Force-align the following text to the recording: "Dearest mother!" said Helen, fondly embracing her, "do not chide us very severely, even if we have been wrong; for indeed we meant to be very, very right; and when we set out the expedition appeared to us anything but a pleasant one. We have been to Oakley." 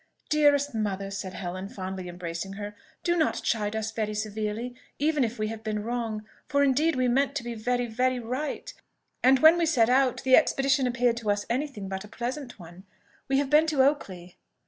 "Dearest 0.29 0.73
mother!" 0.73 1.11
said 1.11 1.35
Helen, 1.35 1.69
fondly 1.69 2.07
embracing 2.07 2.53
her, 2.53 2.75
"do 3.03 3.15
not 3.15 3.43
chide 3.43 3.75
us 3.75 3.91
very 3.91 4.15
severely, 4.15 4.73
even 4.97 5.23
if 5.23 5.37
we 5.37 5.49
have 5.49 5.63
been 5.63 5.83
wrong; 5.83 6.25
for 6.47 6.63
indeed 6.63 6.95
we 6.95 7.07
meant 7.07 7.35
to 7.35 7.43
be 7.43 7.53
very, 7.53 7.85
very 7.85 8.17
right; 8.19 8.73
and 9.21 9.41
when 9.41 9.59
we 9.59 9.67
set 9.67 9.89
out 9.91 10.23
the 10.23 10.35
expedition 10.35 10.87
appeared 10.87 11.17
to 11.17 11.29
us 11.29 11.45
anything 11.51 11.87
but 11.87 12.03
a 12.03 12.07
pleasant 12.07 12.57
one. 12.57 12.83
We 13.27 13.37
have 13.37 13.51
been 13.51 13.67
to 13.67 13.83
Oakley." 13.83 14.39